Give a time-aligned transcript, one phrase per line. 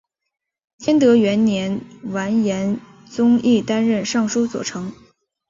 [0.79, 4.91] 天德元年完颜宗义担任尚书左丞。